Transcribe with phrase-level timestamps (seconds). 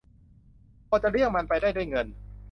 [0.89, 2.07] พอจะเลี่ยงมันไปได้ ด้วยเงิน